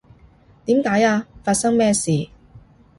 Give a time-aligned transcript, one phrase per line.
[0.65, 1.27] 點解呀？
[1.43, 2.27] 發生咩事？